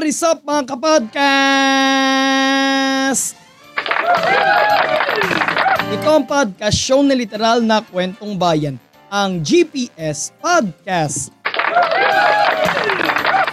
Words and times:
What 0.00 0.08
is 0.08 0.24
up 0.24 0.40
mga 0.48 0.64
kapodcast? 0.64 1.36
Ito 5.92 6.08
ang 6.08 6.24
podcast 6.24 6.72
show 6.72 7.04
na 7.04 7.12
literal 7.12 7.60
na 7.60 7.84
kwentong 7.84 8.32
bayan, 8.32 8.80
ang 9.12 9.44
GPS 9.44 10.32
Podcast. 10.40 11.28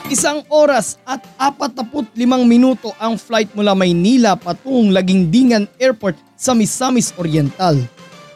Isang 0.08 0.48
oras 0.48 0.96
at 1.04 1.20
45 1.36 2.16
minuto 2.48 2.96
ang 2.96 3.20
flight 3.20 3.52
mula 3.52 3.76
Maynila 3.76 4.40
patungong 4.40 4.96
Lagindingan 4.96 5.68
Airport 5.76 6.16
sa 6.40 6.56
Misamis 6.56 7.12
Oriental. 7.20 7.76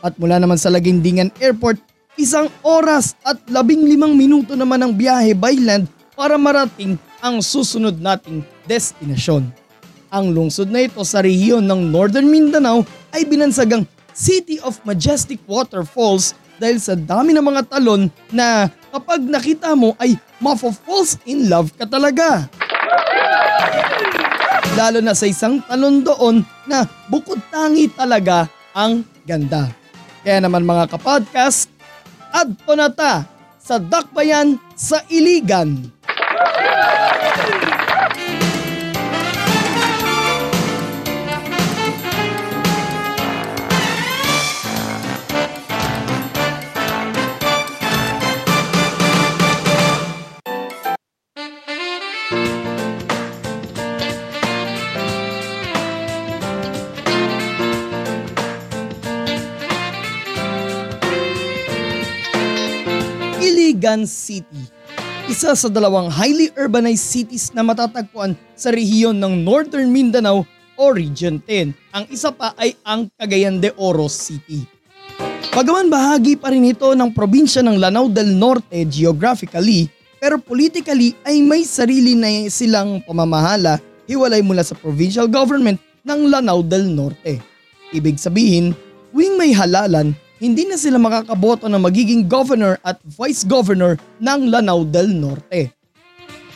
At 0.04 0.20
mula 0.20 0.36
naman 0.36 0.60
sa 0.60 0.68
Lagindingan 0.68 1.32
Airport, 1.40 1.80
isang 2.20 2.52
oras 2.60 3.16
at 3.24 3.40
15 3.48 3.88
minuto 4.12 4.60
naman 4.60 4.84
ang 4.84 4.92
biyahe 4.92 5.32
by 5.32 5.56
land 5.64 6.01
para 6.22 6.38
marating 6.38 7.02
ang 7.18 7.42
susunod 7.42 7.98
nating 7.98 8.46
destinasyon. 8.70 9.50
Ang 10.14 10.38
lungsod 10.38 10.70
na 10.70 10.86
ito 10.86 11.02
sa 11.02 11.26
rehiyon 11.26 11.66
ng 11.66 11.90
Northern 11.90 12.30
Mindanao 12.30 12.86
ay 13.10 13.26
binansagang 13.26 13.90
City 14.14 14.62
of 14.62 14.78
Majestic 14.86 15.42
Waterfalls 15.50 16.38
dahil 16.62 16.78
sa 16.78 16.94
dami 16.94 17.34
ng 17.34 17.42
mga 17.42 17.74
talon 17.74 18.06
na 18.30 18.70
kapag 18.94 19.26
nakita 19.26 19.74
mo 19.74 19.98
ay 19.98 20.14
mafo-falls 20.38 21.18
in 21.26 21.50
love 21.50 21.74
ka 21.74 21.90
talaga. 21.90 22.46
Lalo 24.78 25.02
na 25.02 25.18
sa 25.18 25.26
isang 25.26 25.58
talon 25.66 26.06
doon 26.06 26.46
na 26.70 26.86
bukod 27.10 27.42
tangi 27.50 27.90
talaga 27.90 28.46
ang 28.78 29.02
ganda. 29.26 29.74
Kaya 30.22 30.38
naman 30.38 30.70
mga 30.70 30.86
kapodcast, 30.86 31.74
adto 32.30 32.78
na 32.78 32.94
ta 32.94 33.26
sa 33.58 33.82
Dakbayan 33.82 34.62
sa 34.78 35.02
Iligan. 35.10 36.01
Iligan 63.82 64.06
City. 64.06 64.70
Isa 65.26 65.58
sa 65.58 65.66
dalawang 65.66 66.14
highly 66.14 66.54
urbanized 66.54 67.02
cities 67.02 67.50
na 67.50 67.66
matatagpuan 67.66 68.38
sa 68.54 68.70
rehiyon 68.70 69.18
ng 69.18 69.42
Northern 69.42 69.90
Mindanao 69.90 70.46
o 70.78 70.84
Region 70.94 71.42
10. 71.50 71.74
Ang 71.90 72.06
isa 72.14 72.30
pa 72.30 72.54
ay 72.62 72.78
ang 72.86 73.10
Cagayan 73.18 73.58
de 73.58 73.74
Oro 73.82 74.06
City. 74.06 74.70
Bagaman 75.50 75.90
bahagi 75.90 76.38
pa 76.38 76.54
rin 76.54 76.70
ito 76.70 76.94
ng 76.94 77.10
probinsya 77.10 77.66
ng 77.66 77.82
Lanao 77.82 78.06
del 78.06 78.38
Norte 78.38 78.86
geographically, 78.86 79.90
pero 80.22 80.38
politically 80.38 81.18
ay 81.26 81.42
may 81.42 81.66
sarili 81.66 82.14
na 82.14 82.46
silang 82.54 83.02
pamamahala 83.02 83.82
hiwalay 84.06 84.46
mula 84.46 84.62
sa 84.62 84.78
provincial 84.78 85.26
government 85.26 85.82
ng 86.06 86.30
Lanao 86.30 86.62
del 86.62 86.86
Norte. 86.86 87.42
Ibig 87.98 88.22
sabihin, 88.22 88.78
wing 89.10 89.42
may 89.42 89.58
halalan, 89.58 90.14
hindi 90.42 90.66
na 90.66 90.74
sila 90.74 90.98
makakaboto 90.98 91.70
na 91.70 91.78
magiging 91.78 92.26
governor 92.26 92.82
at 92.82 92.98
vice 93.06 93.46
governor 93.46 94.02
ng 94.18 94.50
Lanao 94.50 94.82
del 94.82 95.14
Norte. 95.14 95.70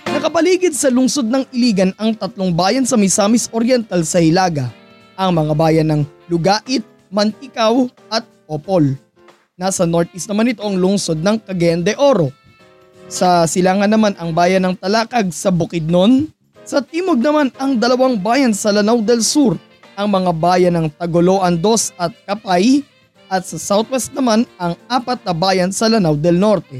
Nakapaligid 0.09 0.73
sa 0.73 0.89
lungsod 0.89 1.29
ng 1.29 1.45
Iligan 1.53 1.93
ang 2.01 2.17
tatlong 2.17 2.49
bayan 2.49 2.81
sa 2.89 2.97
Misamis 2.97 3.45
Oriental 3.53 4.01
sa 4.01 4.17
Hilaga, 4.17 4.73
ang 5.13 5.37
mga 5.37 5.53
bayan 5.53 5.87
ng 5.93 6.01
Lugait, 6.25 6.81
Mantikaw 7.13 7.85
at 8.09 8.25
Opol. 8.49 8.97
Nasa 9.53 9.85
northeast 9.85 10.25
naman 10.33 10.49
ito 10.49 10.65
ang 10.65 10.81
lungsod 10.81 11.21
ng 11.21 11.45
Cagayan 11.45 11.85
de 11.85 11.93
Oro. 12.01 12.33
Sa 13.05 13.45
silangan 13.45 13.85
naman 13.85 14.17
ang 14.17 14.33
bayan 14.33 14.65
ng 14.65 14.81
Talakag 14.81 15.29
sa 15.29 15.53
Bukidnon. 15.53 16.25
Sa 16.65 16.81
timog 16.81 17.21
naman 17.21 17.53
ang 17.61 17.77
dalawang 17.77 18.17
bayan 18.17 18.49
sa 18.49 18.73
Lanao 18.73 18.97
del 19.05 19.21
Sur, 19.21 19.61
ang 19.93 20.09
mga 20.09 20.33
bayan 20.33 20.73
ng 20.73 20.87
Tagoloan 20.97 21.61
Dos 21.61 21.93
at 22.01 22.09
Kapay 22.25 22.81
at 23.35 23.43
sa 23.43 23.59
southwest 23.59 24.15
naman 24.15 24.47
ang 24.55 24.79
apat 24.87 25.19
na 25.27 25.35
bayan 25.35 25.67
sa 25.75 25.91
Lanao 25.91 26.15
del 26.15 26.39
Norte. 26.39 26.79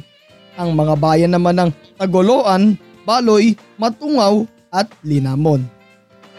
Ang 0.56 0.72
mga 0.72 0.96
bayan 0.96 1.36
naman 1.36 1.60
ng 1.60 1.72
Tagoloan, 2.00 2.80
Baloy, 3.04 3.60
Matungaw 3.76 4.48
at 4.72 4.88
Linamon. 5.04 5.68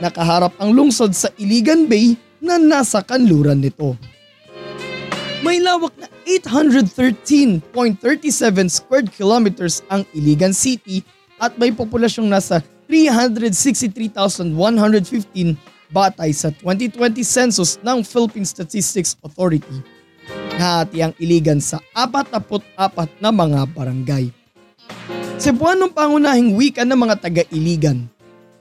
Nakaharap 0.00 0.56
ang 0.56 0.72
lungsod 0.72 1.12
sa 1.12 1.28
Iligan 1.36 1.84
Bay 1.84 2.16
na 2.40 2.56
nasa 2.56 3.04
kanluran 3.04 3.60
nito. 3.60 3.92
May 5.44 5.60
lawak 5.60 5.92
na 6.00 6.08
813.37 6.24 8.00
square 8.72 9.04
kilometers 9.12 9.84
ang 9.92 10.08
Iligan 10.16 10.56
City 10.56 11.04
at 11.36 11.60
may 11.60 11.68
populasyong 11.76 12.32
nasa 12.32 12.64
363,115 12.88 14.56
batay 15.92 16.32
sa 16.32 16.50
2020 16.50 17.22
census 17.22 17.78
ng 17.84 18.02
Philippine 18.02 18.48
Statistics 18.48 19.14
Authority. 19.22 19.95
Nahati 20.56 21.04
ang 21.04 21.12
Iligan 21.20 21.60
sa 21.60 21.84
44 21.92 23.20
na 23.20 23.28
mga 23.28 23.68
barangay. 23.76 24.32
Cebuanong 25.36 25.92
pangunahing 25.92 26.56
wika 26.56 26.80
ng 26.80 26.96
mga 26.96 27.20
taga-Iligan. 27.20 28.08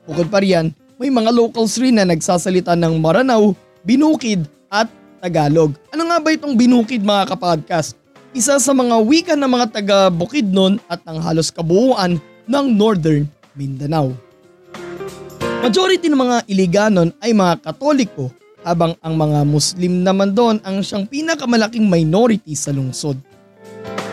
Bukod 0.03 0.28
pa 0.28 0.44
riyan, 0.44 0.75
may 1.00 1.07
mga 1.07 1.31
locals 1.31 1.79
rin 1.79 1.95
na 1.95 2.03
nagsasalita 2.03 2.75
ng 2.75 3.00
Maranao, 3.00 3.55
Binukid 3.88 4.44
at 4.67 4.91
Tagalog. 5.23 5.72
Ano 5.95 6.11
nga 6.11 6.19
ba 6.19 6.35
itong 6.35 6.59
Binukid 6.59 7.00
mga 7.00 7.31
kapodcast? 7.31 7.95
Isa 8.35 8.59
sa 8.59 8.75
mga 8.75 9.00
wika 9.00 9.34
ng 9.39 9.47
mga 9.47 9.67
taga 9.72 10.11
Bukidnon 10.11 10.84
at 10.91 11.00
ng 11.07 11.16
halos 11.23 11.47
kabuuan 11.47 12.19
ng 12.44 12.66
Northern 12.75 13.23
Mindanao. 13.55 14.11
Majority 15.63 16.11
ng 16.11 16.19
mga 16.19 16.38
Iliganon 16.51 17.16
ay 17.23 17.31
mga 17.31 17.63
Katoliko 17.63 18.35
habang 18.66 18.98
ang 19.06 19.14
mga 19.14 19.46
Muslim 19.46 20.02
naman 20.02 20.34
doon 20.34 20.58
ang 20.66 20.81
siyang 20.81 21.06
pinakamalaking 21.06 21.86
minority 21.86 22.58
sa 22.58 22.74
lungsod. 22.74 23.22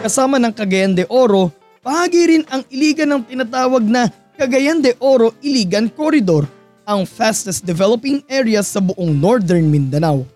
Kasama 0.05 0.37
ng 0.37 0.53
Cagayan 0.53 0.93
de 0.93 1.09
Oro, 1.09 1.49
bahagi 1.81 2.29
rin 2.29 2.45
ang 2.53 2.61
Iligan 2.69 3.17
ng 3.17 3.23
tinatawag 3.25 3.81
na 3.81 4.13
Cagayan 4.37 4.85
de 4.85 4.93
Oro 5.01 5.33
Iligan 5.41 5.89
Corridor, 5.89 6.45
ang 6.85 7.09
fastest 7.09 7.65
developing 7.65 8.21
area 8.29 8.61
sa 8.61 8.85
buong 8.85 9.17
Northern 9.17 9.73
Mindanao. 9.73 10.29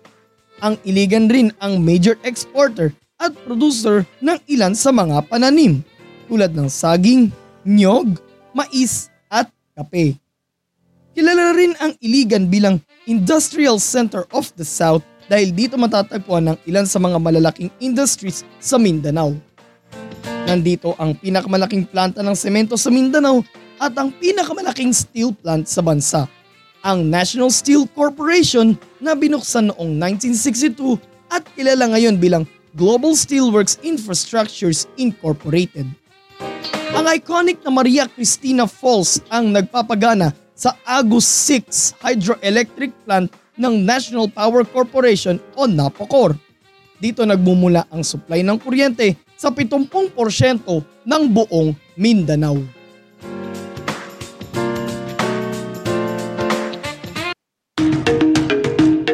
Ang 0.65 0.81
Iligan 0.81 1.29
rin 1.29 1.53
ang 1.61 1.77
major 1.77 2.17
exporter 2.25 2.89
at 3.21 3.29
producer 3.45 4.01
ng 4.17 4.41
ilan 4.49 4.73
sa 4.73 4.89
mga 4.89 5.29
pananim 5.29 5.85
tulad 6.25 6.51
ng 6.53 6.65
saging, 6.65 7.29
nyog, 7.61 8.17
mais 8.55 9.11
at 9.29 9.51
kape. 9.77 10.17
Kilala 11.17 11.49
rin 11.57 11.73
ang 11.81 11.97
Iligan 11.97 12.45
bilang 12.45 12.77
Industrial 13.09 13.81
Center 13.81 14.29
of 14.37 14.53
the 14.53 14.61
South 14.61 15.01
dahil 15.25 15.49
dito 15.49 15.73
matatagpuan 15.73 16.53
ng 16.53 16.57
ilan 16.69 16.85
sa 16.85 17.01
mga 17.01 17.17
malalaking 17.17 17.73
industries 17.81 18.45
sa 18.61 18.77
Mindanao. 18.77 19.33
Nandito 20.45 20.93
ang 21.01 21.17
pinakamalaking 21.17 21.89
planta 21.89 22.21
ng 22.21 22.37
semento 22.37 22.77
sa 22.77 22.93
Mindanao 22.93 23.41
at 23.81 23.97
ang 23.97 24.13
pinakamalaking 24.13 24.93
steel 24.93 25.33
plant 25.33 25.65
sa 25.65 25.81
bansa, 25.81 26.29
ang 26.85 27.09
National 27.09 27.49
Steel 27.49 27.89
Corporation 27.97 28.77
na 29.01 29.17
binuksan 29.17 29.73
noong 29.73 29.97
1962 30.21 31.01
at 31.33 31.41
kilala 31.57 31.97
ngayon 31.97 32.21
bilang 32.21 32.45
Global 32.77 33.17
Steelworks 33.17 33.81
Infrastructures 33.81 34.85
Incorporated. 35.01 35.89
Ang 36.93 37.09
iconic 37.09 37.65
na 37.65 37.73
Maria 37.73 38.05
Cristina 38.05 38.69
Falls 38.69 39.17
ang 39.33 39.49
nagpapagana 39.49 40.45
sa 40.57 40.73
Agus 40.81 41.29
6 41.45 42.01
Hydroelectric 42.01 42.89
Plant 43.05 43.29
ng 43.61 43.85
National 43.85 44.25
Power 44.25 44.65
Corporation 44.65 45.37
o 45.53 45.69
NAPOCOR. 45.69 46.33
dito 46.97 47.21
nagmumula 47.21 47.85
ang 47.93 48.01
supply 48.01 48.41
ng 48.41 48.57
kuryente 48.57 49.13
sa 49.37 49.53
70% 49.53 49.85
ng 51.05 51.23
buong 51.29 51.77
Mindanao. 51.93 52.57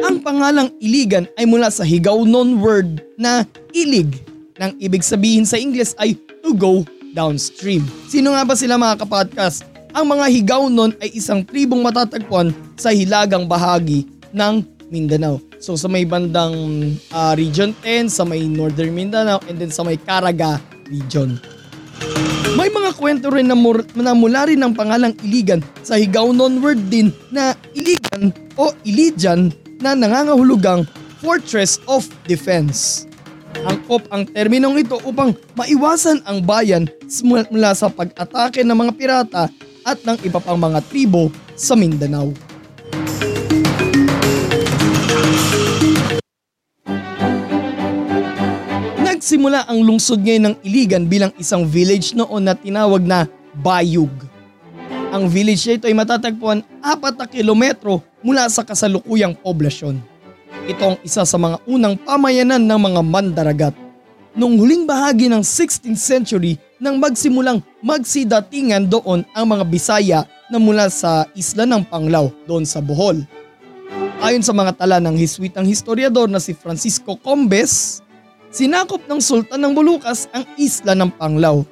Ang 0.00 0.16
pangalang 0.24 0.72
Iligan 0.80 1.28
ay 1.36 1.44
mula 1.44 1.68
sa 1.68 1.84
Higaonon 1.84 2.56
word 2.56 3.04
na 3.20 3.44
ilig 3.76 4.24
nang 4.56 4.72
ibig 4.80 5.04
sabihin 5.04 5.44
sa 5.44 5.60
Ingles 5.60 5.92
ay 6.00 6.16
to 6.40 6.56
go 6.56 6.88
downstream. 7.12 7.84
Sino 8.08 8.32
nga 8.32 8.48
ba 8.48 8.56
sila 8.56 8.80
mga 8.80 9.04
kapodcast? 9.04 9.73
Ang 9.94 10.10
mga 10.10 10.26
Higaonon 10.26 10.90
ay 10.98 11.14
isang 11.14 11.46
tribong 11.46 11.78
matatagpuan 11.78 12.50
sa 12.74 12.90
hilagang 12.90 13.46
bahagi 13.46 14.10
ng 14.34 14.66
Mindanao. 14.90 15.38
So 15.62 15.78
sa 15.78 15.86
may 15.86 16.02
bandang 16.02 16.50
uh, 17.14 17.32
Region 17.38 17.70
10, 17.86 18.10
sa 18.10 18.26
may 18.26 18.42
Northern 18.50 18.90
Mindanao, 18.90 19.38
and 19.46 19.54
then 19.54 19.70
sa 19.70 19.86
may 19.86 19.94
Caraga 19.94 20.58
Region. 20.90 21.38
May 22.58 22.74
mga 22.74 22.90
kwento 22.98 23.30
rin 23.30 23.46
na, 23.46 23.54
mur- 23.54 23.86
na 23.94 24.18
mula 24.18 24.50
rin 24.50 24.58
ng 24.58 24.74
pangalang 24.74 25.14
Iligan 25.22 25.62
sa 25.86 25.94
Higaonon 25.94 26.58
word 26.58 26.90
din 26.90 27.14
na 27.30 27.54
Iligan 27.78 28.34
o 28.58 28.74
Ilijan 28.82 29.54
na 29.78 29.94
nangangahulugang 29.94 30.90
Fortress 31.22 31.78
of 31.86 32.10
Defense. 32.26 33.06
Angkop 33.62 34.10
ang 34.10 34.26
terminong 34.26 34.74
ito 34.74 34.98
upang 35.06 35.38
maiwasan 35.54 36.18
ang 36.26 36.42
bayan 36.42 36.90
mula 37.22 37.78
sa 37.78 37.86
pag-atake 37.86 38.66
ng 38.66 38.74
mga 38.74 38.92
pirata 38.98 39.46
at 39.84 40.00
ng 40.02 40.18
iba 40.24 40.40
pang 40.40 40.56
mga 40.56 40.80
tribo 40.88 41.28
sa 41.54 41.76
Mindanao. 41.76 42.32
Nagsimula 49.04 49.64
ang 49.68 49.80
lungsod 49.80 50.20
ngayon 50.20 50.52
ng 50.52 50.56
Iligan 50.66 51.04
bilang 51.08 51.32
isang 51.40 51.64
village 51.64 52.12
noon 52.12 52.44
na 52.44 52.52
tinawag 52.52 53.04
na 53.04 53.24
Bayug. 53.56 54.12
Ang 55.14 55.30
village 55.30 55.62
na 55.70 55.78
ito 55.78 55.86
ay 55.86 55.94
matatagpuan 55.94 56.60
4 56.82 57.14
na 57.14 57.26
kilometro 57.30 58.02
mula 58.18 58.50
sa 58.50 58.66
kasalukuyang 58.66 59.32
poblasyon. 59.38 60.02
Ito 60.66 60.82
ang 60.82 60.98
isa 61.06 61.22
sa 61.22 61.38
mga 61.38 61.62
unang 61.64 61.94
pamayanan 62.02 62.58
ng 62.58 62.80
mga 62.82 63.00
mandaragat. 63.00 63.74
Noong 64.34 64.58
huling 64.58 64.84
bahagi 64.84 65.30
ng 65.30 65.46
16th 65.46 66.02
century 66.02 66.58
nang 66.84 67.00
magsimulang 67.00 67.64
magsidatingan 67.80 68.92
doon 68.92 69.24
ang 69.32 69.46
mga 69.48 69.64
Bisaya 69.64 70.20
na 70.52 70.60
mula 70.60 70.92
sa 70.92 71.24
isla 71.32 71.64
ng 71.64 71.80
Panglao 71.88 72.28
doon 72.44 72.68
sa 72.68 72.84
Bohol. 72.84 73.24
Ayon 74.20 74.44
sa 74.44 74.52
mga 74.52 74.76
tala 74.76 75.00
ng 75.00 75.16
hiswitang 75.16 75.64
historiador 75.64 76.28
na 76.28 76.36
si 76.36 76.52
Francisco 76.52 77.16
Combes, 77.16 78.04
Sinakop 78.52 79.00
ng 79.08 79.18
Sultan 79.18 79.64
ng 79.64 79.72
Bulukas 79.72 80.28
ang 80.30 80.44
isla 80.60 80.92
ng 80.92 81.08
Panglao. 81.16 81.64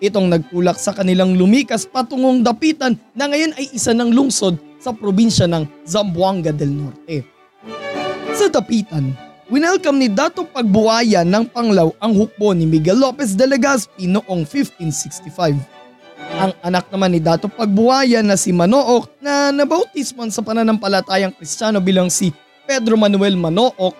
Itong 0.00 0.30
nagkulak 0.30 0.78
sa 0.78 0.94
kanilang 0.94 1.34
lumikas 1.34 1.84
patungong 1.84 2.40
dapitan 2.40 2.94
na 3.12 3.26
ngayon 3.26 3.52
ay 3.58 3.74
isa 3.74 3.90
ng 3.90 4.14
lungsod 4.14 4.56
sa 4.80 4.94
probinsya 4.94 5.50
ng 5.50 5.66
Zamboanga 5.84 6.54
del 6.54 6.72
Norte. 6.72 7.26
Sa 8.32 8.48
dapitan, 8.48 9.12
winelcome 9.50 9.98
ni 9.98 10.08
Dato 10.08 10.46
Pagbuaya 10.46 11.26
ng 11.26 11.50
Panglao 11.50 11.90
ang 11.98 12.14
hukbo 12.14 12.54
ni 12.54 12.70
Miguel 12.70 13.02
Lopez 13.02 13.34
de 13.34 13.44
Legazpi 13.50 14.06
noong 14.06 14.46
1565. 14.46 15.58
Ang 16.38 16.54
anak 16.62 16.86
naman 16.94 17.10
ni 17.10 17.18
Dato 17.18 17.50
Pagbuaya 17.50 18.22
na 18.22 18.38
si 18.38 18.54
Manook 18.54 19.10
na 19.18 19.50
nabautisman 19.50 20.30
sa 20.30 20.46
pananampalatayang 20.46 21.34
kristyano 21.34 21.82
bilang 21.82 22.06
si 22.06 22.30
Pedro 22.62 22.94
Manuel 22.94 23.34
Manook 23.34 23.98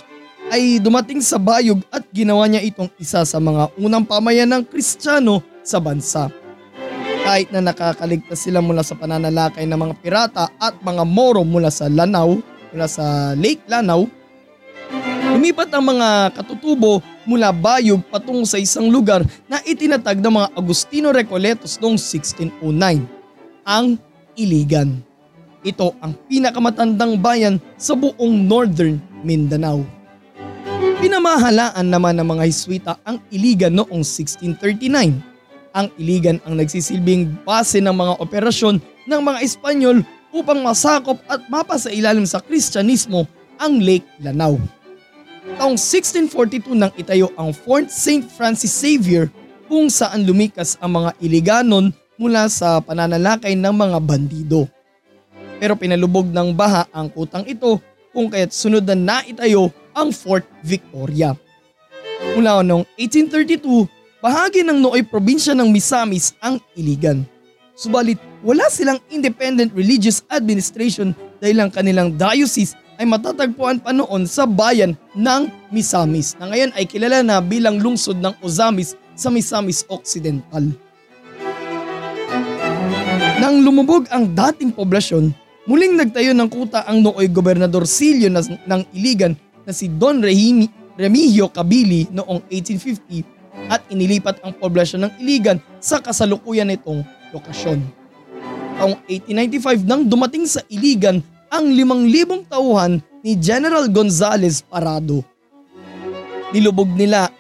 ay 0.55 0.79
dumating 0.79 1.19
sa 1.19 1.43
bayog 1.43 1.83
at 1.91 2.07
ginawa 2.15 2.47
niya 2.47 2.63
itong 2.63 2.91
isa 3.03 3.27
sa 3.27 3.39
mga 3.43 3.75
unang 3.75 4.07
pamayan 4.07 4.47
ng 4.55 4.63
Kristiyano 4.71 5.43
sa 5.67 5.83
bansa. 5.83 6.31
Kahit 7.27 7.51
na 7.51 7.61
nakakaligtas 7.61 8.47
sila 8.47 8.63
mula 8.63 8.87
sa 8.87 8.95
pananalakay 8.95 9.67
ng 9.67 9.79
mga 9.79 9.95
pirata 9.99 10.45
at 10.63 10.79
mga 10.81 11.03
Moro 11.03 11.43
mula 11.43 11.69
sa 11.75 11.91
Lanao, 11.91 12.39
mula 12.71 12.87
sa 12.87 13.35
Lake 13.35 13.67
Lanao, 13.67 14.07
lumipat 15.41 15.73
ang 15.73 15.97
mga 15.97 16.37
katutubo 16.37 17.01
mula 17.25 17.49
Bayog 17.49 18.05
patungo 18.13 18.45
sa 18.45 18.61
isang 18.61 18.93
lugar 18.93 19.25
na 19.49 19.57
itinatag 19.65 20.21
ng 20.21 20.37
mga 20.37 20.49
Agustino 20.53 21.09
Recoletos 21.17 21.81
noong 21.81 21.97
1609, 21.97 22.61
ang 23.65 23.97
Iligan. 24.37 25.01
Ito 25.65 25.97
ang 26.05 26.13
pinakamatandang 26.29 27.17
bayan 27.17 27.57
sa 27.81 27.97
buong 27.97 28.45
Northern 28.45 29.01
Mindanao. 29.25 29.81
Pinamahalaan 31.01 31.89
naman 31.89 32.21
ng 32.21 32.29
mga 32.37 32.45
Hiswita 32.45 32.93
ang 33.01 33.17
Iligan 33.33 33.73
noong 33.73 34.05
1639. 34.05 35.25
Ang 35.73 35.89
Iligan 35.97 36.37
ang 36.45 36.61
nagsisilbing 36.61 37.49
base 37.49 37.81
ng 37.81 37.97
mga 37.97 38.21
operasyon 38.21 38.77
ng 39.09 39.21
mga 39.25 39.41
Espanyol 39.41 40.05
upang 40.37 40.61
masakop 40.61 41.17
at 41.33 41.41
mapasailalim 41.49 42.29
sa 42.29 42.45
Kristyanismo 42.45 43.25
ang 43.57 43.81
Lake 43.81 44.05
Lanao. 44.21 44.80
Taong 45.59 45.75
1642 45.75 46.77
nang 46.77 46.93
itayo 46.95 47.33
ang 47.35 47.51
Fort 47.51 47.91
St. 47.91 48.29
Francis 48.31 48.71
Xavier 48.71 49.33
kung 49.67 49.91
saan 49.91 50.23
lumikas 50.27 50.79
ang 50.79 51.03
mga 51.03 51.11
Iliganon 51.19 51.91
mula 52.21 52.47
sa 52.53 52.79
pananalakay 52.85 53.57
ng 53.57 53.75
mga 53.75 53.99
bandido. 54.05 54.69
Pero 55.57 55.75
pinalubog 55.75 56.29
ng 56.29 56.53
baha 56.53 56.87
ang 56.93 57.09
kutang 57.09 57.49
ito 57.49 57.81
kung 58.13 58.29
kaya't 58.29 58.53
sunod 58.53 58.85
na 58.85 59.23
naitayo 59.23 59.73
ang 59.97 60.13
Fort 60.13 60.45
Victoria. 60.63 61.35
Mula 62.37 62.61
noong 62.61 62.85
1832, 62.99 63.89
bahagi 64.21 64.61
ng 64.61 64.79
Nooy 64.79 65.03
probinsya 65.03 65.57
ng 65.57 65.73
Misamis 65.73 66.37
ang 66.45 66.61
Iligan. 66.77 67.25
Subalit 67.73 68.21
wala 68.45 68.69
silang 68.69 69.01
independent 69.09 69.73
religious 69.73 70.21
administration 70.29 71.17
dahil 71.41 71.65
ang 71.65 71.73
kanilang 71.73 72.13
diocese 72.13 72.77
ay 73.01 73.09
matatagpuan 73.09 73.81
pa 73.81 73.97
noon 73.97 74.29
sa 74.29 74.45
bayan 74.45 74.93
ng 75.17 75.49
Misamis 75.73 76.37
na 76.37 76.53
ngayon 76.53 76.71
ay 76.77 76.85
kilala 76.85 77.25
na 77.25 77.41
bilang 77.41 77.81
lungsod 77.81 78.21
ng 78.21 78.37
Ozamis 78.45 78.93
sa 79.17 79.33
Misamis 79.33 79.89
Occidental. 79.89 80.69
Nang 83.41 83.65
lumubog 83.65 84.05
ang 84.13 84.29
dating 84.29 84.77
poblasyon, 84.77 85.33
muling 85.65 85.97
nagtayo 85.97 86.37
ng 86.37 86.53
kuta 86.53 86.85
ang 86.85 87.01
nooy 87.01 87.25
gobernador 87.33 87.89
Silio 87.89 88.29
ng 88.29 88.83
Iligan 88.93 89.33
na 89.65 89.73
si 89.73 89.89
Don 89.89 90.21
Rehimi, 90.21 90.69
Remigio 91.01 91.49
Cabili 91.49 92.05
noong 92.13 92.45
1850 92.53 93.73
at 93.73 93.81
inilipat 93.89 94.45
ang 94.45 94.53
poblasyon 94.61 95.09
ng 95.09 95.13
Iligan 95.25 95.57
sa 95.81 96.05
kasalukuyan 96.05 96.69
nitong 96.69 97.01
lokasyon. 97.33 97.81
Taong 98.77 98.97
1895 99.09 99.89
nang 99.89 100.05
dumating 100.05 100.45
sa 100.45 100.61
Iligan 100.69 101.25
ang 101.51 101.75
5,000 101.75 102.47
tauhan 102.47 103.03
ni 103.27 103.35
General 103.35 103.85
Gonzales 103.91 104.63
Parado. 104.63 105.27
Nilubog 106.55 106.91
nila 106.95 107.31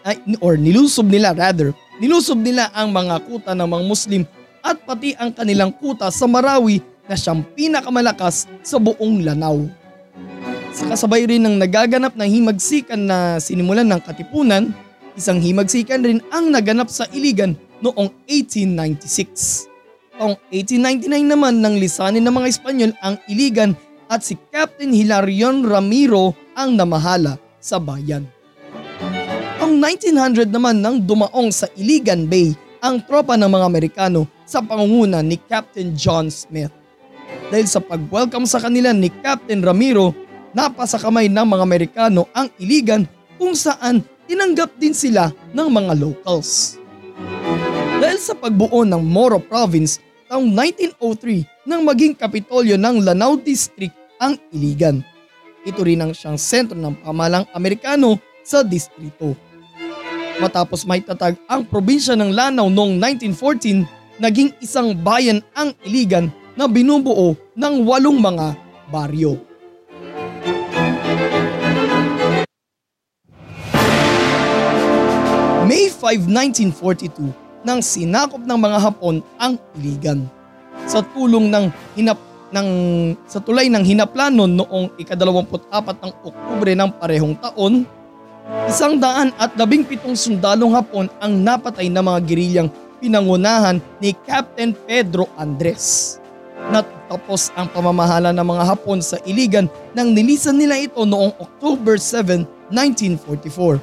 or 0.42 0.58
nilusob 0.58 1.06
nila 1.06 1.34
rather, 1.34 1.70
nilusob 2.02 2.38
nila 2.42 2.70
ang 2.74 2.90
mga 2.90 3.22
kuta 3.26 3.54
ng 3.54 3.66
mga 3.70 3.84
Muslim 3.86 4.22
at 4.60 4.82
pati 4.82 5.14
ang 5.16 5.30
kanilang 5.30 5.72
kuta 5.74 6.10
sa 6.10 6.26
Marawi 6.26 6.82
na 7.06 7.14
siyang 7.18 7.42
pinakamalakas 7.56 8.46
sa 8.62 8.78
buong 8.78 9.26
Lanao. 9.26 9.66
Sa 10.70 10.86
kasabay 10.86 11.26
rin 11.26 11.42
ng 11.42 11.58
nagaganap 11.58 12.14
na 12.14 12.26
himagsikan 12.26 13.02
na 13.02 13.42
sinimulan 13.42 13.86
ng 13.90 13.98
Katipunan, 13.98 14.70
isang 15.18 15.42
himagsikan 15.42 16.06
rin 16.06 16.22
ang 16.30 16.54
naganap 16.54 16.86
sa 16.86 17.10
Iligan 17.10 17.58
noong 17.82 18.14
1896. 18.30 19.66
Taong 20.14 20.38
1899 20.54 21.32
naman 21.34 21.58
nang 21.58 21.74
lisanin 21.74 22.22
ng 22.22 22.34
mga 22.36 22.46
Espanyol 22.46 22.92
ang 23.02 23.18
Iligan 23.26 23.74
at 24.10 24.26
si 24.26 24.34
Captain 24.50 24.90
Hilarion 24.90 25.62
Ramiro 25.62 26.34
ang 26.58 26.74
namahala 26.74 27.38
sa 27.62 27.78
bayan. 27.78 28.26
Taong 29.62 29.78
1900 29.78 30.50
naman 30.50 30.82
nang 30.82 30.98
dumaong 30.98 31.54
sa 31.54 31.70
Iligan 31.78 32.26
Bay 32.26 32.50
ang 32.82 32.98
tropa 33.06 33.38
ng 33.38 33.46
mga 33.46 33.64
Amerikano 33.70 34.26
sa 34.42 34.58
pangunguna 34.58 35.22
ni 35.22 35.38
Captain 35.38 35.94
John 35.94 36.26
Smith. 36.26 36.74
Dahil 37.54 37.70
sa 37.70 37.78
pag-welcome 37.78 38.50
sa 38.50 38.58
kanila 38.58 38.90
ni 38.90 39.14
Captain 39.22 39.62
Ramiro 39.62 40.10
napasa 40.50 40.98
kamay 40.98 41.30
ng 41.30 41.46
mga 41.46 41.62
Amerikano 41.62 42.26
ang 42.34 42.50
Iligan 42.58 43.06
kung 43.38 43.54
saan 43.54 44.02
tinanggap 44.26 44.74
din 44.74 44.90
sila 44.96 45.30
ng 45.54 45.68
mga 45.70 45.94
locals. 45.94 46.82
Dahil 48.02 48.18
sa 48.18 48.34
pagbuo 48.34 48.82
ng 48.82 49.02
Moro 49.06 49.38
Province 49.38 50.02
taong 50.26 50.50
1903 50.50 51.68
nang 51.68 51.86
maging 51.86 52.16
kapitolyo 52.16 52.74
ng 52.74 53.06
Lanao 53.06 53.38
District 53.38 53.99
ang 54.20 54.36
Iligan. 54.52 55.00
Ito 55.64 55.80
rin 55.80 56.04
ang 56.04 56.12
siyang 56.12 56.36
sentro 56.36 56.76
ng 56.76 57.00
pamalang 57.00 57.48
Amerikano 57.56 58.20
sa 58.44 58.60
distrito. 58.60 59.32
Matapos 60.38 60.84
may 60.84 61.00
tatag 61.00 61.40
ang 61.48 61.64
probinsya 61.64 62.16
ng 62.16 62.32
Lanao 62.32 62.68
noong 62.68 63.00
1914, 63.00 64.20
naging 64.20 64.52
isang 64.60 64.92
bayan 64.92 65.40
ang 65.56 65.72
Iligan 65.88 66.28
na 66.54 66.68
binubuo 66.68 67.36
ng 67.56 67.74
walong 67.88 68.20
mga 68.20 68.46
baryo. 68.92 69.50
5, 76.00 76.26
1942 76.26 77.28
nang 77.60 77.84
sinakop 77.84 78.40
ng 78.40 78.56
mga 78.56 78.78
Hapon 78.80 79.20
ang 79.36 79.60
Iligan. 79.76 80.24
Sa 80.88 81.04
tulong 81.12 81.52
ng 81.52 81.68
hinap 81.92 82.16
ng 82.50 82.68
sa 83.26 83.38
tulay 83.38 83.70
ng 83.70 83.82
hinaplanon 83.82 84.50
noong 84.50 84.94
ika-24 84.98 86.02
ng 86.02 86.12
Oktubre 86.26 86.72
ng 86.74 86.90
parehong 86.98 87.36
taon, 87.38 87.86
isang 88.66 88.98
daan 88.98 89.30
at 89.38 89.54
labing 89.54 89.86
pitong 89.86 90.18
sundalong 90.18 90.74
Hapon 90.74 91.06
ang 91.22 91.32
napatay 91.38 91.86
ng 91.86 92.02
mga 92.02 92.20
gerilyang 92.26 92.68
pinangunahan 92.98 93.78
ni 94.02 94.12
Captain 94.26 94.74
Pedro 94.74 95.30
Andres. 95.38 96.18
Natapos 96.68 97.48
ang 97.56 97.70
pamamahala 97.72 98.30
ng 98.36 98.44
mga 98.44 98.64
Hapon 98.76 99.00
sa 99.00 99.16
Iligan 99.24 99.70
nang 99.96 100.12
nilisan 100.12 100.60
nila 100.60 100.76
ito 100.76 101.02
noong 101.08 101.32
October 101.40 101.96
7, 101.96 102.44
1944. 102.68 103.80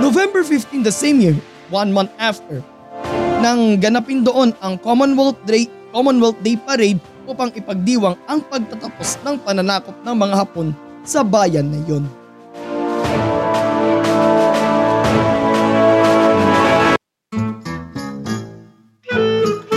November 0.00 0.40
15 0.40 0.80
the 0.86 0.94
same 0.94 1.20
year, 1.20 1.36
one 1.68 1.92
month 1.92 2.08
after, 2.16 2.64
nang 3.40 3.76
ganapin 3.76 4.24
doon 4.24 4.52
ang 4.64 4.80
Commonwealth 4.80 5.36
Day, 5.44 5.68
Commonwealth 5.92 6.40
Day 6.40 6.56
Parade 6.56 7.00
upang 7.30 7.54
ipagdiwang 7.54 8.18
ang 8.26 8.42
pagtatapos 8.42 9.22
ng 9.22 9.38
pananakop 9.46 9.94
ng 10.02 10.16
mga 10.18 10.34
Hapon 10.34 10.74
sa 11.06 11.22
bayan 11.22 11.70
na 11.70 11.78
iyon. 11.86 12.04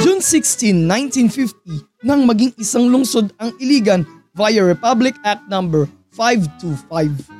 June 0.01 0.19
16, 0.19 0.89
1950 0.89 2.03
nang 2.03 2.25
maging 2.25 2.51
isang 2.57 2.89
lungsod 2.89 3.29
ang 3.38 3.53
Iligan 3.62 4.03
via 4.33 4.65
Republic 4.65 5.13
Act 5.22 5.45
No. 5.48 5.86
525. 6.13 7.33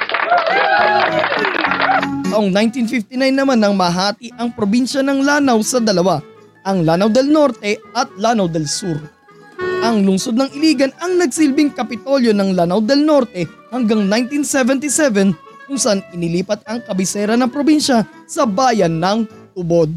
Taong 2.34 2.50
1959 2.50 3.14
naman 3.30 3.62
nang 3.62 3.78
mahati 3.78 4.34
ang 4.34 4.50
probinsya 4.50 5.06
ng 5.06 5.22
Lanao 5.22 5.62
sa 5.62 5.78
dalawa, 5.78 6.18
ang 6.66 6.82
Lanao 6.82 7.06
del 7.06 7.30
Norte 7.30 7.78
at 7.94 8.10
Lanao 8.18 8.50
del 8.50 8.66
Sur. 8.66 8.98
Ang 9.84 10.08
lungsod 10.08 10.40
ng 10.40 10.48
Iligan 10.56 10.96
ang 11.04 11.20
nagsilbing 11.20 11.76
kapitolyo 11.76 12.32
ng 12.32 12.56
Lanao 12.56 12.80
del 12.80 13.04
Norte 13.04 13.44
hanggang 13.68 14.08
1977 14.08 15.36
kung 15.68 15.76
saan 15.76 16.00
inilipat 16.16 16.64
ang 16.64 16.80
kabisera 16.88 17.36
ng 17.36 17.52
probinsya 17.52 18.08
sa 18.24 18.48
bayan 18.48 18.96
ng 19.04 19.28
Tubod. 19.52 19.92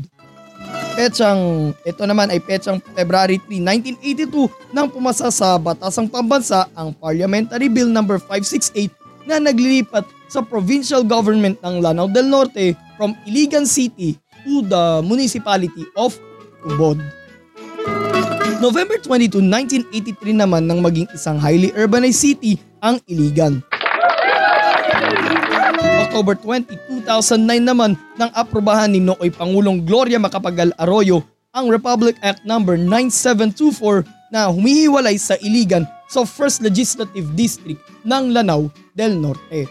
Petsang, 0.99 1.71
ito 1.87 2.03
naman 2.03 2.35
ay 2.35 2.43
petsang 2.43 2.83
February 2.99 3.39
3, 3.39 3.63
1982 4.03 4.75
nang 4.75 4.91
pumasa 4.91 5.31
sa 5.31 5.55
Batasang 5.55 6.11
Pambansa 6.11 6.67
ang 6.75 6.91
Parliamentary 6.91 7.71
Bill 7.71 7.87
No. 7.87 8.03
568 8.03 8.91
na 9.23 9.39
naglilipat 9.39 10.03
sa 10.27 10.43
provincial 10.43 11.07
government 11.07 11.63
ng 11.63 11.79
Lanao 11.79 12.11
del 12.11 12.27
Norte 12.27 12.75
from 12.99 13.15
Iligan 13.23 13.71
City 13.71 14.19
to 14.43 14.67
the 14.67 14.99
municipality 15.07 15.87
of 15.95 16.19
Tubod. 16.67 16.99
November 18.57 18.97
22, 18.97 19.45
1983 19.45 20.33
naman 20.33 20.65
nang 20.65 20.81
maging 20.81 21.05
isang 21.13 21.37
highly 21.37 21.73
urbanized 21.77 22.25
city 22.25 22.57
ang 22.81 22.97
Iligan. 23.05 23.61
October 26.09 26.33
20, 26.41 26.73
2009 27.05 27.61
naman 27.61 27.93
nang 28.17 28.33
aprobahan 28.33 28.89
ni 28.89 29.05
Nooy 29.05 29.29
Pangulong 29.29 29.85
Gloria 29.85 30.17
Macapagal 30.17 30.73
Arroyo 30.81 31.21
ang 31.53 31.69
Republic 31.69 32.17
Act 32.25 32.45
No. 32.49 32.57
9724 32.61 34.09
na 34.33 34.49
humihiwalay 34.49 35.21
sa 35.21 35.37
Iligan 35.45 35.85
sa 36.09 36.25
1st 36.25 36.65
Legislative 36.65 37.29
District 37.37 37.81
ng 38.09 38.33
Lanao 38.33 38.73
del 38.97 39.21
Norte. 39.21 39.69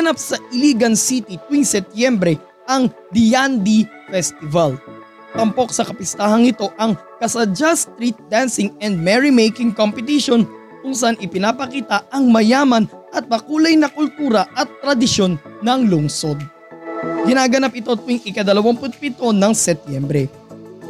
Ginaganap 0.00 0.16
sa 0.16 0.40
Iligan 0.48 0.96
City 0.96 1.36
tuwing 1.44 1.60
Setyembre 1.60 2.40
ang 2.64 2.88
Diandi 3.12 3.84
Festival. 4.08 4.80
Tampok 5.36 5.76
sa 5.76 5.84
kapistahang 5.84 6.48
ito 6.48 6.72
ang 6.80 6.96
Kasadya 7.20 7.76
Street 7.76 8.16
Dancing 8.32 8.72
and 8.80 8.96
Merrymaking 8.96 9.76
Competition 9.76 10.48
kung 10.80 10.96
saan 10.96 11.20
ipinapakita 11.20 12.08
ang 12.08 12.32
mayaman 12.32 12.88
at 13.12 13.28
makulay 13.28 13.76
na 13.76 13.92
kultura 13.92 14.48
at 14.56 14.72
tradisyon 14.80 15.36
ng 15.60 15.92
lungsod. 15.92 16.40
Ginaganap 17.28 17.76
ito 17.76 17.92
tuwing 17.92 18.24
ika-27 18.24 19.20
ng 19.20 19.52
Setyembre. 19.52 20.32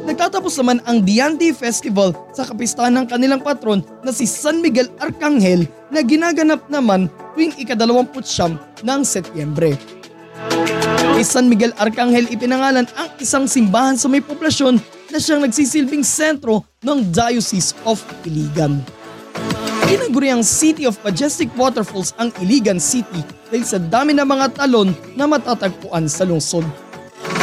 Nagtatapos 0.01 0.57
naman 0.57 0.81
ang 0.89 1.05
Diandi 1.05 1.53
Festival 1.53 2.17
sa 2.33 2.41
kapistahan 2.41 2.93
ng 2.97 3.05
kanilang 3.05 3.41
patron 3.41 3.85
na 4.01 4.09
si 4.09 4.25
San 4.25 4.57
Miguel 4.57 4.89
Arcangel 4.97 5.69
na 5.93 6.01
ginaganap 6.01 6.65
naman 6.73 7.05
tuwing 7.37 7.53
ika-29 7.61 8.57
ng 8.81 8.99
Setyembre. 9.05 9.77
Kay 11.13 11.25
San 11.25 11.45
Miguel 11.45 11.75
Arcangel 11.77 12.25
ipinangalan 12.33 12.89
ang 12.97 13.09
isang 13.21 13.45
simbahan 13.45 13.93
sa 13.93 14.09
may 14.09 14.25
poblasyon 14.25 14.81
na 15.13 15.17
siyang 15.21 15.45
nagsisilbing 15.45 16.01
sentro 16.01 16.65
ng 16.81 17.13
Diocese 17.13 17.77
of 17.85 18.01
Iligan. 18.25 18.81
Tinaguri 19.85 20.31
ang 20.31 20.41
City 20.41 20.87
of 20.87 20.95
Majestic 21.03 21.51
Waterfalls 21.53 22.15
ang 22.15 22.31
Iligan 22.39 22.79
City 22.79 23.21
dahil 23.51 23.65
sa 23.67 23.77
dami 23.77 24.15
ng 24.15 24.23
mga 24.23 24.55
talon 24.55 24.95
na 25.13 25.27
matatagpuan 25.27 26.07
sa 26.07 26.23
lungsod. 26.23 26.63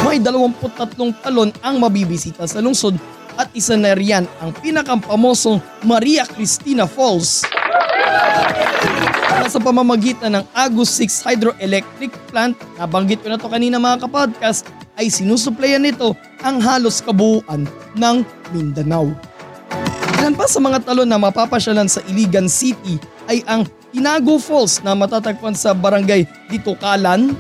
May 0.08 0.24
23 0.24 1.20
talon 1.20 1.52
ang 1.60 1.76
mabibisita 1.84 2.48
sa 2.48 2.64
lungsod 2.64 2.96
at 3.36 3.52
isa 3.52 3.76
na 3.76 3.92
riyan 3.92 4.24
ang 4.40 4.56
pinakampamosong 4.56 5.60
Maria 5.84 6.24
Cristina 6.24 6.88
Falls 6.88 7.44
na 9.36 9.44
sa 9.52 9.60
pamamagitan 9.60 10.32
ng 10.32 10.44
Agus 10.56 10.96
6 10.96 11.28
Hydroelectric 11.28 12.16
Plant, 12.32 12.56
nabanggit 12.80 13.20
ko 13.20 13.28
na 13.28 13.36
to 13.36 13.52
kanina 13.52 13.76
mga 13.76 14.08
kapodcast, 14.08 14.64
ay 14.96 15.12
sinusuplayan 15.12 15.84
nito 15.84 16.16
ang 16.40 16.56
halos 16.56 17.04
kabuuan 17.04 17.68
ng 17.92 18.16
Mindanao. 18.56 19.12
Ilan 20.24 20.32
pa 20.32 20.48
sa 20.48 20.56
mga 20.56 20.88
talon 20.88 21.04
na 21.04 21.20
mapapasyalan 21.20 21.86
sa 21.86 22.00
Iligan 22.08 22.48
City 22.48 22.96
ay 23.28 23.44
ang 23.44 23.68
Tinago 23.92 24.40
Falls 24.40 24.80
na 24.80 24.96
matatagpuan 24.96 25.52
sa 25.52 25.76
barangay 25.76 26.24
Ditukalan, 26.48 27.36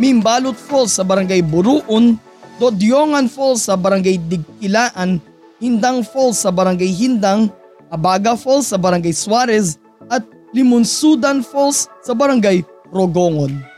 Mimbalot 0.00 0.56
Falls 0.56 0.96
sa 0.96 1.04
barangay 1.04 1.44
Buruon, 1.44 2.16
Dodyongan 2.56 3.28
Falls 3.28 3.66
sa 3.68 3.76
barangay 3.76 4.16
Digkilaan, 4.16 5.20
Hindang 5.60 6.04
Falls 6.06 6.40
sa 6.40 6.52
barangay 6.52 6.88
Hindang, 6.88 7.52
Abaga 7.92 8.36
Falls 8.36 8.72
sa 8.72 8.80
barangay 8.80 9.12
Suarez 9.12 9.76
at 10.08 10.24
Limonsudan 10.56 11.44
Falls 11.44 11.88
sa 12.04 12.12
barangay 12.16 12.64
Rogongon. 12.92 13.71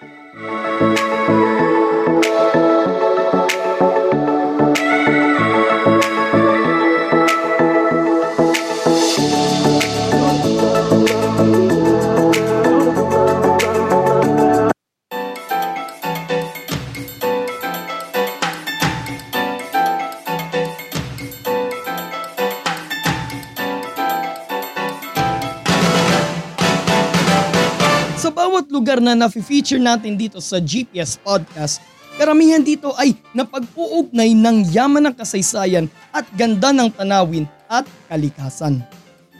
Lugar 28.95 29.11
na 29.11 29.27
nafe-feature 29.27 29.83
natin 29.83 30.15
dito 30.15 30.39
sa 30.39 30.63
GPS 30.63 31.19
Podcast, 31.19 31.83
karamihan 32.15 32.63
dito 32.63 32.95
ay 32.95 33.19
napag-uugnay 33.35 34.39
ng 34.39 34.71
yaman 34.71 35.11
ng 35.11 35.15
kasaysayan 35.19 35.91
at 36.15 36.23
ganda 36.39 36.71
ng 36.71 36.95
tanawin 36.95 37.43
at 37.67 37.83
kalikasan. 38.07 38.87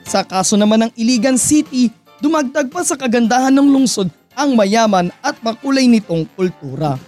Sa 0.03 0.27
kaso 0.27 0.59
naman 0.59 0.83
ng 0.83 0.91
Iligan 0.99 1.39
City, 1.39 1.87
dumagdag 2.19 2.67
pa 2.67 2.83
sa 2.83 2.99
kagandahan 2.99 3.55
ng 3.55 3.63
lungsod 3.71 4.11
ang 4.35 4.59
mayaman 4.59 5.07
at 5.23 5.39
makulay 5.39 5.87
nitong 5.87 6.27
kultura. 6.35 6.99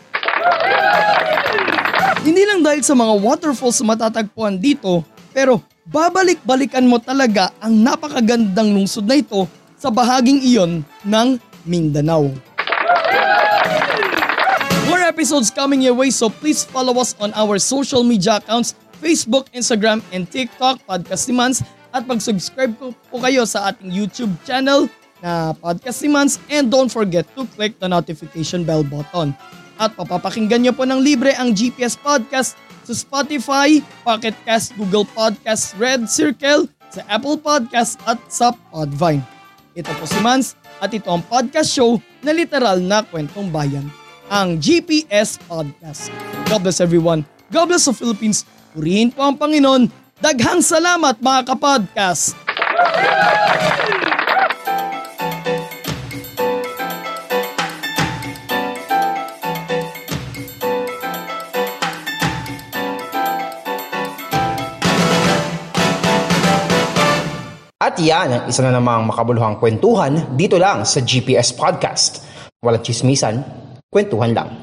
Hindi 2.24 2.48
lang 2.48 2.63
dahil 2.63 2.80
sa 2.80 2.96
mga 2.96 3.12
waterfalls 3.27 3.84
matatagpuan 3.84 4.56
dito, 4.56 5.04
pero 5.36 5.60
babalik-balikan 5.84 6.88
mo 6.88 6.96
talaga 6.96 7.51
ang 7.60 7.75
napakagandang 7.75 8.72
lungsod 8.72 9.04
na 9.04 9.20
ito 9.20 9.51
sa 9.75 9.92
bahaging 9.92 10.42
iyon 10.48 10.88
ng 11.04 11.27
Mindanao. 11.67 12.31
More 14.88 15.03
episodes 15.03 15.51
coming 15.51 15.83
your 15.83 15.93
way 15.93 16.09
so 16.09 16.31
please 16.31 16.63
follow 16.63 16.95
us 16.97 17.13
on 17.19 17.36
our 17.36 17.59
social 17.59 18.01
media 18.01 18.39
accounts 18.39 18.74
Facebook, 18.97 19.45
Instagram, 19.53 20.01
and 20.09 20.25
TikTok, 20.25 20.81
Podcast 20.89 21.29
Demands 21.29 21.62
at 21.93 22.03
mag-subscribe 22.05 22.75
po, 22.77 23.17
kayo 23.17 23.47
sa 23.47 23.71
ating 23.71 23.89
YouTube 23.89 24.33
channel 24.43 24.91
na 25.24 25.55
Podcast 25.57 26.03
Demands 26.03 26.38
and 26.51 26.69
don't 26.69 26.91
forget 26.91 27.25
to 27.33 27.47
click 27.57 27.79
the 27.81 27.89
notification 27.89 28.62
bell 28.62 28.86
button. 28.86 29.33
At 29.77 29.93
papapakinggan 29.93 30.65
nyo 30.65 30.74
po 30.74 30.86
ng 30.86 31.01
libre 31.01 31.33
ang 31.38 31.53
GPS 31.53 31.97
Podcast 31.97 32.57
sa 32.86 32.93
Spotify, 32.93 33.81
Pocket 34.05 34.33
Cast, 34.45 34.74
Google 34.77 35.05
Podcast, 35.09 35.74
Red 35.77 36.05
Circle, 36.09 36.69
sa 36.93 37.01
Apple 37.09 37.38
Podcast 37.38 38.00
at 38.05 38.17
sa 38.29 38.53
Podvine. 38.74 39.21
Ito 39.77 39.91
po 39.97 40.05
si 40.09 40.17
Mans 40.21 40.57
at 40.77 40.89
ito 40.93 41.10
ang 41.10 41.24
podcast 41.25 41.69
show 41.74 41.98
na 42.22 42.31
literal 42.34 42.77
na 42.81 43.01
kwentong 43.05 43.50
bayan, 43.50 43.86
ang 44.27 44.60
GPS 44.60 45.39
Podcast. 45.48 46.12
God 46.48 46.63
bless 46.65 46.79
everyone. 46.84 47.24
God 47.50 47.72
bless 47.72 47.88
the 47.88 47.96
Philippines. 47.96 48.43
Purihin 48.75 49.10
po 49.10 49.24
ang 49.24 49.39
Panginoon. 49.39 49.88
Daghang 50.17 50.65
salamat 50.65 51.22
mga 51.22 51.41
kapodcast. 51.53 52.38
At 67.98 68.06
yan 68.06 68.30
ang 68.30 68.46
isa 68.46 68.62
na 68.62 68.77
namang 68.77 69.10
makabuluhang 69.10 69.58
kwentuhan 69.58 70.38
dito 70.38 70.62
lang 70.62 70.86
sa 70.86 71.01
GPS 71.01 71.50
Podcast. 71.58 72.22
Walang 72.62 72.86
chismisan, 72.86 73.42
kwentuhan 73.89 74.38
lang. 74.38 74.54